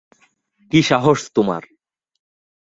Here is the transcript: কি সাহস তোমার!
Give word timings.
কি 0.71 0.79
সাহস 0.83 1.19
তোমার! 1.35 1.63